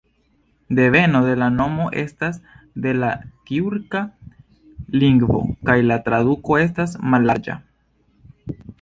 [0.77, 2.39] Deveno de la nomo estas
[2.87, 3.11] de la
[3.51, 4.03] tjurka
[5.05, 7.65] lingvo kaj la traduko estas "mallarĝa".